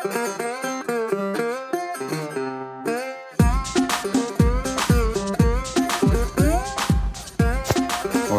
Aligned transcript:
Hola 0.00 0.06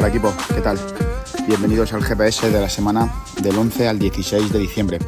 equipo, 0.07 0.33
¿qué 0.55 0.61
tal? 0.61 0.79
Bienvenidos 1.47 1.91
al 1.91 2.01
GPS 2.01 2.49
de 2.49 2.61
la 2.61 2.69
semana 2.69 3.11
del 3.41 3.57
11 3.57 3.89
al 3.89 3.99
16 3.99 4.53
de 4.53 4.59
diciembre. 4.59 4.99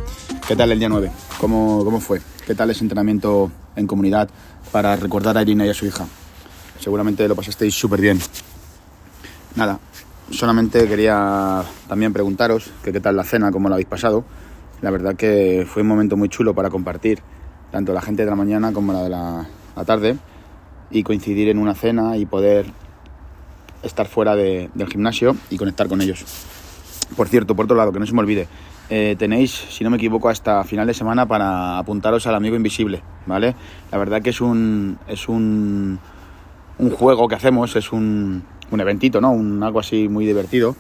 ¿Qué 0.45 0.57
tal 0.57 0.73
el 0.73 0.79
día 0.79 0.89
9? 0.89 1.09
¿Cómo, 1.39 1.85
cómo 1.85 2.01
fue? 2.01 2.22
¿Qué 2.46 2.54
tal 2.54 2.70
ese 2.70 2.83
entrenamiento 2.83 3.49
en 3.78 3.88
comunidad 3.88 4.29
para 4.74 4.97
recordar 4.97 5.38
a 5.38 5.44
Irina 5.44 5.65
y 5.65 5.70
a 5.70 5.74
su 5.74 5.86
hija? 5.86 6.06
Seguramente 6.81 7.26
lo 7.29 7.36
pasasteis 7.38 7.74
súper 7.74 8.02
bien. 8.02 8.20
Nada, 9.56 9.79
solamente 10.31 10.86
quería 10.90 11.63
también 11.88 12.12
preguntaros 12.12 12.72
qué 12.83 12.99
tal 12.99 13.15
la 13.15 13.24
cena, 13.24 13.54
cómo 13.54 13.70
la 13.70 13.76
habéis 13.76 13.88
pasado. 13.88 14.26
La 14.81 14.89
verdad 14.89 15.15
que 15.15 15.65
fue 15.67 15.83
un 15.83 15.87
momento 15.87 16.17
muy 16.17 16.27
chulo 16.29 16.55
para 16.55 16.70
compartir, 16.70 17.20
tanto 17.71 17.94
la 17.94 18.02
gente 18.02 18.23
de 18.23 18.30
la 18.30 18.35
mañana 18.35 18.73
como 18.73 18.94
la 18.94 19.03
de 19.03 19.09
la, 19.09 19.48
tarde, 19.85 20.17
y 20.89 21.03
coincidir 21.03 21.49
en 21.49 21.58
una 21.58 21.73
cena 21.76 22.17
y 22.17 22.26
poder 22.26 22.66
estar 23.84 24.08
fuera 24.08 24.36
de- 24.36 24.70
del 24.73 24.88
gimnasio 24.89 25.36
y 25.49 25.58
conectar 25.58 25.88
con 25.88 26.02
ellos. 26.02 26.25
Por 27.16 27.27
cierto, 27.27 27.55
por 27.55 27.66
otro 27.66 27.77
lado, 27.77 27.91
que 27.91 27.99
no 27.99 28.05
se 28.05 28.13
me 28.13 28.20
olvide, 28.20 28.48
eh, 28.89 29.16
tenéis, 29.17 29.52
si 29.52 29.84
no 29.84 29.89
me 29.89 29.98
equivoco, 29.98 30.30
hasta 30.30 30.63
final 30.63 30.88
de 30.88 30.94
semana 30.94 31.25
para 31.27 31.77
apuntaros 31.77 32.25
al 32.27 32.36
amigo 32.36 32.55
invisible, 32.55 33.02
¿vale? 33.25 33.55
La 33.91 33.98
verdad 33.98 34.22
que 34.22 34.31
es 34.31 34.41
un, 34.41 34.98
es 35.08 35.30
un, 35.30 36.00
un 36.77 36.89
juego 36.91 37.27
que 37.27 37.36
hacemos, 37.36 37.75
es 37.75 37.91
un, 37.91 38.44
un 38.70 38.81
eventito, 38.81 39.22
¿no? 39.22 39.31
Un, 39.31 39.63
algo 39.63 39.80
así 39.80 40.08
muy 40.09 40.25
divertido. 40.25 40.75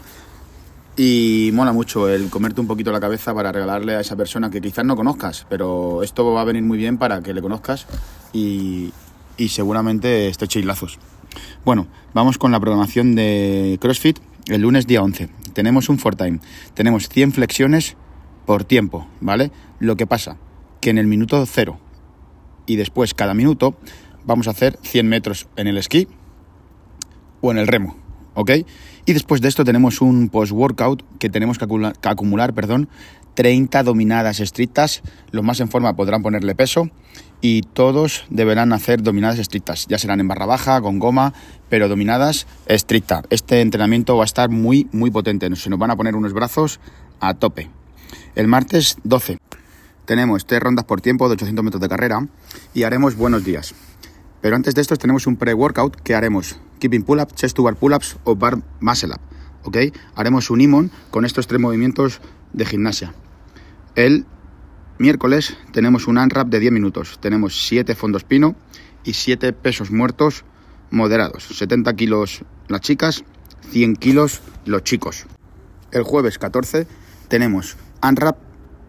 Y 0.97 1.51
mola 1.53 1.71
mucho 1.71 2.09
el 2.09 2.29
comerte 2.29 2.61
un 2.61 2.67
poquito 2.67 2.91
la 2.91 2.99
cabeza 2.99 3.33
para 3.33 3.51
regalarle 3.51 3.95
a 3.95 4.01
esa 4.01 4.15
persona 4.15 4.51
que 4.51 4.61
quizás 4.61 4.85
no 4.85 4.95
conozcas, 4.95 5.45
pero 5.49 6.03
esto 6.03 6.31
va 6.33 6.41
a 6.41 6.45
venir 6.45 6.63
muy 6.63 6.77
bien 6.77 6.97
para 6.97 7.21
que 7.21 7.33
le 7.33 7.41
conozcas 7.41 7.87
y, 8.33 8.91
y 9.37 9.49
seguramente 9.49 10.27
estrechéis 10.27 10.65
lazos. 10.65 10.99
Bueno, 11.63 11.87
vamos 12.13 12.37
con 12.37 12.51
la 12.51 12.59
programación 12.59 13.15
de 13.15 13.77
CrossFit 13.81 14.19
el 14.47 14.61
lunes 14.61 14.87
día 14.87 15.01
11. 15.01 15.29
Tenemos 15.53 15.89
un 15.89 15.97
for 15.97 16.15
time, 16.15 16.39
tenemos 16.73 17.07
100 17.09 17.33
flexiones 17.33 17.95
por 18.45 18.63
tiempo, 18.63 19.07
¿vale? 19.19 19.51
Lo 19.79 19.95
que 19.95 20.07
pasa 20.07 20.37
que 20.79 20.89
en 20.89 20.97
el 20.97 21.07
minuto 21.07 21.45
cero 21.45 21.79
y 22.65 22.75
después 22.75 23.13
cada 23.13 23.33
minuto 23.33 23.75
vamos 24.25 24.47
a 24.47 24.51
hacer 24.51 24.77
100 24.81 25.07
metros 25.07 25.47
en 25.55 25.67
el 25.67 25.77
esquí 25.77 26.07
o 27.41 27.51
en 27.51 27.57
el 27.57 27.67
remo, 27.67 27.95
¿ok? 28.33 28.51
Y 29.05 29.13
después 29.13 29.41
de 29.41 29.47
esto 29.47 29.63
tenemos 29.63 30.01
un 30.01 30.29
post-workout 30.29 31.03
que 31.19 31.29
tenemos 31.29 31.57
que 31.57 31.65
acumular, 32.03 32.53
perdón, 32.53 32.89
30 33.35 33.83
dominadas 33.83 34.39
estrictas. 34.39 35.01
Los 35.31 35.43
más 35.43 35.59
en 35.59 35.69
forma 35.69 35.95
podrán 35.95 36.21
ponerle 36.21 36.55
peso 36.55 36.89
y 37.41 37.61
todos 37.61 38.25
deberán 38.29 38.73
hacer 38.73 39.01
dominadas 39.01 39.39
estrictas. 39.39 39.87
Ya 39.87 39.97
serán 39.97 40.19
en 40.19 40.27
barra 40.27 40.45
baja, 40.45 40.81
con 40.81 40.99
goma, 40.99 41.33
pero 41.69 41.87
dominadas 41.87 42.47
estricta. 42.67 43.23
Este 43.29 43.61
entrenamiento 43.61 44.15
va 44.17 44.23
a 44.23 44.25
estar 44.25 44.49
muy, 44.49 44.87
muy 44.91 45.11
potente. 45.11 45.53
Se 45.55 45.69
nos 45.69 45.79
van 45.79 45.91
a 45.91 45.95
poner 45.95 46.15
unos 46.15 46.33
brazos 46.33 46.79
a 47.19 47.33
tope. 47.33 47.69
El 48.35 48.47
martes 48.47 48.97
12 49.03 49.39
tenemos 50.05 50.45
tres 50.45 50.59
rondas 50.59 50.85
por 50.85 51.01
tiempo 51.01 51.27
de 51.27 51.33
800 51.33 51.63
metros 51.63 51.81
de 51.81 51.89
carrera 51.89 52.27
y 52.73 52.83
haremos 52.83 53.15
buenos 53.15 53.43
días. 53.43 53.73
Pero 54.41 54.55
antes 54.55 54.75
de 54.75 54.81
esto 54.81 54.95
tenemos 54.97 55.27
un 55.27 55.37
pre-workout 55.37 55.95
que 55.95 56.15
haremos 56.15 56.57
keeping 56.81 57.03
pull-up, 57.03 57.33
chest 57.35 57.55
to 57.55 57.63
bar 57.63 57.75
pull-ups 57.75 58.17
o 58.25 58.35
bar 58.35 58.57
muscle 58.81 59.13
up. 59.13 59.21
¿ok? 59.63 59.77
Haremos 60.15 60.49
un 60.49 60.61
imon 60.61 60.91
con 61.11 61.23
estos 61.23 61.47
tres 61.47 61.61
movimientos 61.61 62.19
de 62.53 62.65
gimnasia. 62.65 63.13
El 63.95 64.25
miércoles 64.97 65.57
tenemos 65.71 66.07
un 66.07 66.17
unwrap 66.17 66.47
de 66.47 66.59
10 66.59 66.73
minutos. 66.73 67.19
Tenemos 67.21 67.67
7 67.67 67.95
fondos 67.95 68.23
pino 68.23 68.55
y 69.03 69.13
7 69.13 69.53
pesos 69.53 69.91
muertos 69.91 70.43
moderados. 70.89 71.43
70 71.43 71.93
kilos 71.95 72.43
las 72.67 72.81
chicas, 72.81 73.23
100 73.71 73.95
kilos 73.95 74.41
los 74.65 74.83
chicos. 74.83 75.25
El 75.91 76.03
jueves 76.03 76.37
14 76.37 76.87
tenemos 77.27 77.77
unwrap 78.01 78.37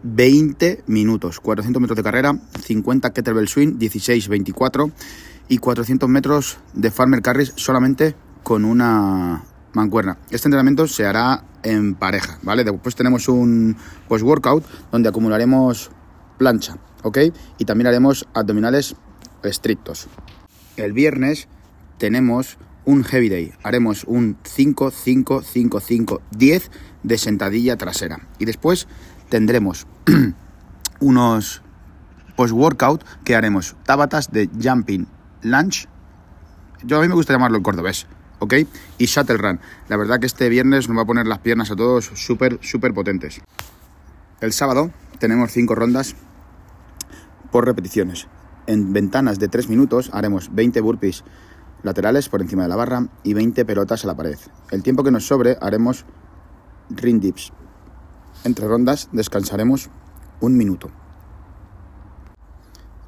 20 0.03 0.83
minutos, 0.87 1.39
400 1.39 1.81
metros 1.81 1.97
de 1.97 2.03
carrera, 2.03 2.37
50 2.61 3.13
kettlebell 3.13 3.47
swing, 3.47 3.77
16, 3.77 4.27
24 4.27 4.91
y 5.47 5.57
400 5.57 6.09
metros 6.09 6.57
de 6.73 6.91
farmer 6.91 7.21
carries 7.21 7.53
solamente 7.55 8.15
con 8.43 8.65
una 8.65 9.43
mancuerna. 9.73 10.17
Este 10.29 10.47
entrenamiento 10.47 10.87
se 10.87 11.05
hará 11.05 11.45
en 11.63 11.95
pareja, 11.95 12.37
¿vale? 12.43 12.63
Después 12.63 12.95
tenemos 12.95 13.27
un 13.27 13.75
post-workout 14.07 14.63
donde 14.91 15.09
acumularemos 15.09 15.89
plancha, 16.37 16.77
¿ok? 17.03 17.17
Y 17.57 17.65
también 17.65 17.87
haremos 17.87 18.27
abdominales 18.33 18.95
estrictos. 19.43 20.07
El 20.77 20.93
viernes 20.93 21.47
tenemos 21.97 22.57
un 22.85 23.03
heavy 23.03 23.29
day. 23.29 23.53
Haremos 23.63 24.03
un 24.05 24.37
5, 24.43 24.91
5, 24.91 25.41
5, 25.41 25.79
5, 25.79 26.21
10 26.31 26.71
de 27.03 27.17
sentadilla 27.17 27.77
trasera. 27.77 28.27
Y 28.39 28.45
después 28.45 28.87
tendremos 29.29 29.87
unos 30.99 31.61
post-workout 32.35 33.03
que 33.23 33.35
haremos 33.35 33.75
tabatas 33.85 34.31
de 34.31 34.49
jumping 34.61 35.07
lunge. 35.41 35.87
Yo 36.83 36.97
a 36.97 37.01
mí 37.01 37.07
me 37.07 37.15
gusta 37.15 37.33
llamarlo 37.33 37.57
el 37.57 37.63
cordobés, 37.63 38.07
¿ok? 38.39 38.53
Y 38.97 39.05
shuttle 39.05 39.37
run. 39.37 39.59
La 39.87 39.97
verdad 39.97 40.19
que 40.19 40.25
este 40.25 40.49
viernes 40.49 40.89
nos 40.89 40.97
va 40.97 41.03
a 41.03 41.05
poner 41.05 41.27
las 41.27 41.39
piernas 41.39 41.71
a 41.71 41.75
todos 41.75 42.11
súper, 42.15 42.59
súper 42.61 42.93
potentes. 42.93 43.41
El 44.41 44.51
sábado 44.51 44.91
tenemos 45.19 45.51
5 45.51 45.75
rondas 45.75 46.15
por 47.51 47.65
repeticiones. 47.65 48.27
En 48.67 48.91
ventanas 48.93 49.39
de 49.39 49.47
3 49.47 49.69
minutos 49.69 50.09
haremos 50.13 50.53
20 50.53 50.81
burpees 50.81 51.23
laterales 51.83 52.29
por 52.29 52.41
encima 52.41 52.63
de 52.63 52.69
la 52.69 52.75
barra 52.75 53.07
y 53.23 53.33
20 53.33 53.63
pelotas 53.65 54.03
a 54.03 54.07
la 54.07 54.15
pared. 54.15 54.37
El 54.71 54.83
tiempo 54.83 55.03
que 55.03 55.11
nos 55.11 55.27
sobre 55.27 55.57
haremos 55.61 56.05
ring 56.89 57.21
dips. 57.21 57.53
Entre 58.43 58.67
rondas 58.67 59.09
descansaremos 59.11 59.89
un 60.41 60.57
minuto. 60.57 60.89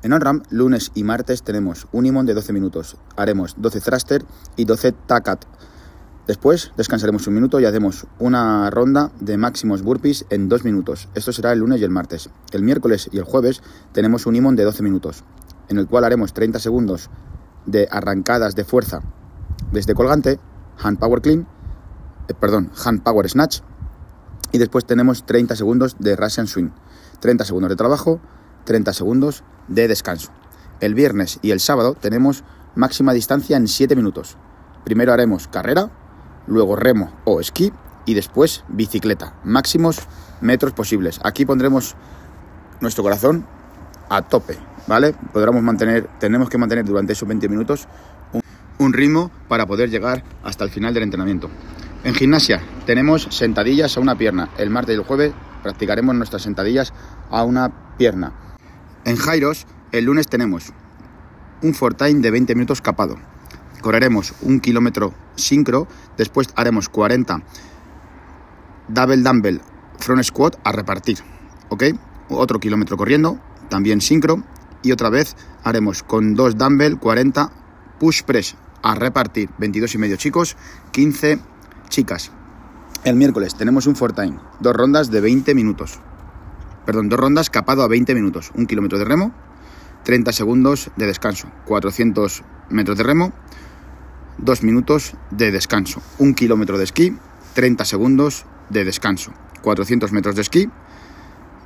En 0.03 0.13
OnRAM, 0.13 0.43
lunes 0.49 0.91
y 0.93 1.03
martes 1.03 1.43
tenemos 1.43 1.87
un 1.91 2.05
imón 2.05 2.25
de 2.25 2.33
12 2.33 2.53
minutos. 2.53 2.97
Haremos 3.17 3.55
12 3.57 3.81
thruster 3.81 4.25
y 4.55 4.65
12 4.65 4.91
tacat. 4.91 5.45
Después 6.27 6.71
descansaremos 6.77 7.27
un 7.27 7.33
minuto 7.33 7.59
y 7.59 7.65
hacemos 7.65 8.07
una 8.19 8.69
ronda 8.69 9.11
de 9.19 9.37
máximos 9.37 9.81
burpees 9.81 10.25
en 10.29 10.47
2 10.47 10.63
minutos. 10.63 11.09
Esto 11.15 11.31
será 11.31 11.51
el 11.51 11.59
lunes 11.59 11.81
y 11.81 11.83
el 11.83 11.91
martes. 11.91 12.29
El 12.51 12.63
miércoles 12.63 13.09
y 13.11 13.17
el 13.17 13.23
jueves 13.23 13.61
tenemos 13.93 14.25
un 14.25 14.35
imón 14.35 14.55
de 14.55 14.63
12 14.63 14.83
minutos, 14.83 15.23
en 15.69 15.77
el 15.77 15.87
cual 15.87 16.03
haremos 16.03 16.33
30 16.33 16.59
segundos 16.59 17.09
de 17.65 17.87
arrancadas 17.91 18.55
de 18.55 18.63
fuerza 18.63 19.01
desde 19.71 19.93
colgante, 19.93 20.39
hand 20.81 20.99
power 20.99 21.21
clean, 21.21 21.47
eh, 22.27 22.33
perdón, 22.33 22.71
hand 22.83 23.03
power 23.03 23.29
snatch, 23.29 23.61
y 24.51 24.57
después 24.57 24.85
tenemos 24.85 25.25
30 25.25 25.55
segundos 25.55 25.95
de 25.99 26.15
Russian 26.15 26.47
swing, 26.47 26.69
30 27.19 27.45
segundos 27.45 27.69
de 27.69 27.75
trabajo, 27.75 28.19
30 28.65 28.93
segundos 28.93 29.43
de 29.67 29.87
descanso. 29.87 30.31
El 30.79 30.93
viernes 30.93 31.39
y 31.41 31.51
el 31.51 31.59
sábado 31.59 31.93
tenemos 31.93 32.43
máxima 32.75 33.13
distancia 33.13 33.57
en 33.57 33.67
7 33.67 33.95
minutos. 33.95 34.37
Primero 34.83 35.13
haremos 35.13 35.47
carrera, 35.47 35.89
luego 36.47 36.75
remo 36.75 37.11
o 37.25 37.39
esquí 37.39 37.71
y 38.05 38.13
después 38.13 38.63
bicicleta, 38.67 39.33
máximos 39.43 39.99
metros 40.41 40.73
posibles. 40.73 41.19
Aquí 41.23 41.45
pondremos 41.45 41.95
nuestro 42.81 43.03
corazón 43.03 43.45
a 44.09 44.21
tope, 44.21 44.57
¿vale? 44.87 45.15
Podremos 45.33 45.63
mantener, 45.63 46.09
tenemos 46.19 46.49
que 46.49 46.57
mantener 46.57 46.85
durante 46.85 47.13
esos 47.13 47.27
20 47.27 47.49
minutos 47.49 47.87
un, 48.33 48.41
un 48.77 48.93
ritmo 48.93 49.31
para 49.47 49.65
poder 49.65 49.89
llegar 49.89 50.23
hasta 50.43 50.63
el 50.63 50.69
final 50.69 50.93
del 50.93 51.03
entrenamiento. 51.03 51.49
En 52.05 52.13
gimnasia 52.13 52.61
tenemos 52.85 53.27
sentadillas 53.31 53.97
a 53.97 53.99
una 53.99 54.15
pierna. 54.15 54.49
El 54.59 54.69
martes 54.69 54.95
y 54.95 54.99
el 54.99 55.03
jueves 55.03 55.33
practicaremos 55.63 56.13
nuestras 56.13 56.43
sentadillas 56.43 56.93
a 57.31 57.43
una 57.43 57.97
pierna. 57.97 58.31
En 59.05 59.15
Jairos, 59.15 59.65
el 59.91 60.05
lunes 60.05 60.27
tenemos 60.27 60.71
un 61.63 61.73
time 61.73 62.21
de 62.21 62.29
20 62.29 62.53
minutos 62.53 62.79
capado. 62.79 63.17
Correremos 63.81 64.35
un 64.43 64.59
kilómetro 64.59 65.15
sincro, 65.35 65.87
después 66.15 66.49
haremos 66.55 66.89
40 66.89 67.41
double 68.87 69.23
dumbbell 69.23 69.61
front 69.97 70.21
squat 70.21 70.57
a 70.63 70.71
repartir, 70.71 71.17
¿ok? 71.69 71.85
Otro 72.29 72.59
kilómetro 72.59 72.97
corriendo, 72.97 73.39
también 73.67 73.99
sincro, 73.99 74.43
y 74.83 74.91
otra 74.91 75.09
vez 75.09 75.35
haremos 75.63 76.03
con 76.03 76.35
dos 76.35 76.55
dumbbell 76.55 76.99
40 76.99 77.51
push 77.99 78.21
press 78.21 78.55
a 78.83 78.93
repartir, 78.93 79.49
22 79.57 79.95
y 79.95 79.97
medio 79.97 80.17
chicos, 80.17 80.55
15 80.91 81.54
chicas. 81.95 82.29
El 83.05 83.15
miércoles 83.15 83.55
tenemos 83.55 83.87
un 83.87 83.95
time, 83.95 84.37
dos 84.59 84.75
rondas 84.75 85.11
de 85.11 85.21
20 85.21 85.55
minutos. 85.55 85.99
Perdón, 86.85 87.07
dos 87.07 87.17
rondas 87.17 87.49
capado 87.49 87.83
a 87.83 87.87
20 87.87 88.13
minutos, 88.13 88.51
un 88.53 88.65
kilómetro 88.67 88.99
de 88.99 89.05
remo, 89.05 89.33
30 90.03 90.33
segundos 90.33 90.91
de 90.97 91.07
descanso, 91.07 91.47
400 91.65 92.43
metros 92.69 92.97
de 92.97 93.03
remo, 93.03 93.31
2 94.39 94.63
minutos 94.63 95.13
de 95.31 95.51
descanso, 95.51 96.01
un 96.19 96.33
kilómetro 96.33 96.77
de 96.77 96.83
esquí, 96.83 97.15
30 97.53 97.85
segundos 97.85 98.45
de 98.69 98.83
descanso, 98.83 99.31
400 99.61 100.11
metros 100.11 100.35
de 100.35 100.41
esquí 100.41 100.69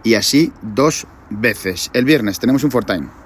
y 0.04 0.14
así 0.14 0.54
dos 0.62 1.08
veces. 1.32 1.90
El 1.94 2.06
viernes 2.06 2.38
tenemos 2.38 2.64
un 2.64 2.70
4 2.70 2.96
time. 2.96 3.19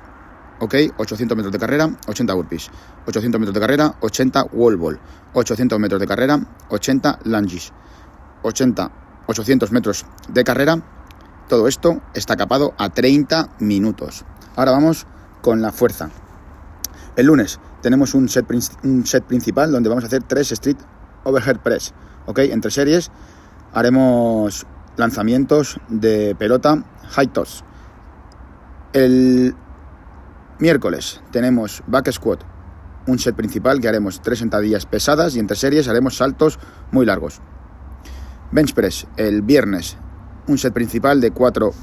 ¿Ok? 0.59 0.75
800 0.97 1.35
metros 1.35 1.51
de 1.51 1.59
carrera, 1.59 1.89
80 2.07 2.33
burpees. 2.33 2.69
800 3.05 3.39
metros 3.39 3.53
de 3.53 3.59
carrera, 3.59 3.95
80 3.99 4.43
wall 4.53 4.77
ball. 4.77 4.99
800 5.33 5.79
metros 5.79 5.99
de 5.99 6.07
carrera, 6.07 6.39
80 6.69 7.19
lunges. 7.25 7.73
80, 8.43 8.91
800 9.27 9.71
metros 9.71 10.05
de 10.29 10.43
carrera. 10.43 10.81
Todo 11.49 11.67
esto 11.67 12.01
está 12.13 12.35
capado 12.35 12.73
a 12.77 12.89
30 12.89 13.49
minutos. 13.59 14.25
Ahora 14.55 14.71
vamos 14.71 15.07
con 15.41 15.61
la 15.61 15.71
fuerza. 15.71 16.09
El 17.15 17.27
lunes 17.27 17.59
tenemos 17.81 18.13
un 18.13 18.29
set, 18.29 18.45
un 18.83 19.05
set 19.05 19.23
principal 19.25 19.71
donde 19.71 19.89
vamos 19.89 20.03
a 20.03 20.07
hacer 20.07 20.23
3 20.23 20.51
street 20.53 20.77
overhead 21.23 21.57
press. 21.59 21.93
¿Ok? 22.25 22.39
Entre 22.39 22.71
series 22.71 23.11
haremos 23.73 24.65
lanzamientos 24.95 25.79
de 25.89 26.35
pelota 26.35 26.83
high 27.09 27.27
toss. 27.27 27.63
El 28.93 29.55
miércoles 30.63 31.19
tenemos 31.29 31.83
back 31.87 32.09
squat, 32.09 32.39
un 33.05 33.19
set 33.19 33.35
principal 33.35 33.81
que 33.81 33.89
haremos 33.89 34.21
tres 34.21 34.39
sentadillas 34.39 34.85
pesadas 34.85 35.35
y 35.35 35.39
entre 35.39 35.57
series 35.57 35.89
haremos 35.89 36.15
saltos 36.15 36.57
muy 36.89 37.05
largos. 37.05 37.41
Bench 38.49 38.73
press 38.73 39.05
el 39.17 39.41
viernes, 39.41 39.97
un 40.47 40.57
set 40.57 40.71
principal 40.71 41.19
de 41.19 41.31
cuatro 41.31 41.73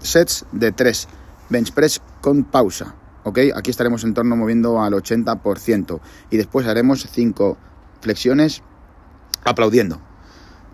sets 0.00 0.46
de 0.52 0.72
tres 0.72 1.06
bench 1.50 1.72
press 1.72 2.00
con 2.22 2.44
pausa. 2.44 2.94
¿ok? 3.24 3.40
Aquí 3.54 3.70
estaremos 3.70 4.04
en 4.04 4.14
torno 4.14 4.36
moviendo 4.36 4.80
al 4.80 4.94
80% 4.94 6.00
y 6.30 6.38
después 6.38 6.66
haremos 6.66 7.06
cinco 7.12 7.58
flexiones 8.00 8.62
aplaudiendo. 9.44 10.00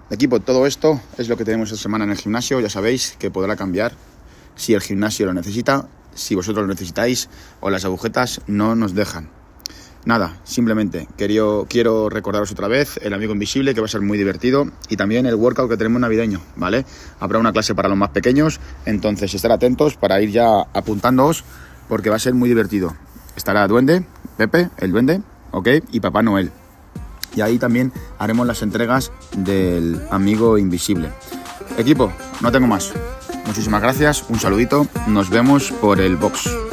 Equipo, 0.08 0.38
todo 0.38 0.66
esto 0.66 1.00
es 1.18 1.28
lo 1.28 1.36
que 1.36 1.44
tenemos 1.44 1.72
esta 1.72 1.82
semana 1.82 2.04
en 2.04 2.12
el 2.12 2.16
gimnasio. 2.16 2.60
Ya 2.60 2.70
sabéis 2.70 3.16
que 3.18 3.32
podrá 3.32 3.56
cambiar 3.56 3.92
si 4.54 4.72
el 4.74 4.80
gimnasio 4.80 5.26
lo 5.26 5.34
necesita, 5.34 5.88
si 6.14 6.34
vosotros 6.34 6.66
lo 6.66 6.72
necesitáis 6.72 7.28
o 7.60 7.70
las 7.70 7.84
agujetas 7.84 8.40
no 8.46 8.74
nos 8.74 8.94
dejan. 8.94 9.28
Nada, 10.04 10.38
simplemente 10.44 11.08
quiero, 11.16 12.08
recordaros 12.10 12.52
otra 12.52 12.68
vez 12.68 12.98
el 13.02 13.14
amigo 13.14 13.32
invisible 13.32 13.74
que 13.74 13.80
va 13.80 13.86
a 13.86 13.88
ser 13.88 14.02
muy 14.02 14.18
divertido 14.18 14.70
y 14.90 14.96
también 14.96 15.24
el 15.24 15.34
workout 15.34 15.70
que 15.70 15.78
tenemos 15.78 16.00
navideño, 16.00 16.40
¿vale? 16.56 16.84
Habrá 17.20 17.38
una 17.38 17.52
clase 17.52 17.74
para 17.74 17.88
los 17.88 17.96
más 17.96 18.10
pequeños, 18.10 18.60
entonces 18.84 19.32
estar 19.32 19.50
atentos 19.50 19.96
para 19.96 20.20
ir 20.20 20.30
ya 20.30 20.60
apuntándoos 20.74 21.44
porque 21.88 22.10
va 22.10 22.16
a 22.16 22.18
ser 22.18 22.34
muy 22.34 22.50
divertido. 22.50 22.94
Estará 23.34 23.66
Duende, 23.66 24.04
Pepe, 24.36 24.68
el 24.76 24.92
Duende, 24.92 25.22
¿ok? 25.52 25.68
Y 25.90 26.00
Papá 26.00 26.22
Noel 26.22 26.52
y 27.36 27.40
ahí 27.40 27.58
también 27.58 27.92
haremos 28.18 28.46
las 28.46 28.62
entregas 28.62 29.12
del 29.36 30.00
amigo 30.10 30.58
invisible. 30.58 31.10
Equipo, 31.76 32.12
no 32.40 32.52
tengo 32.52 32.66
más. 32.66 32.92
Muchísimas 33.54 33.82
gracias, 33.82 34.24
un 34.28 34.40
saludito, 34.40 34.88
nos 35.06 35.30
vemos 35.30 35.70
por 35.70 36.00
el 36.00 36.16
box. 36.16 36.63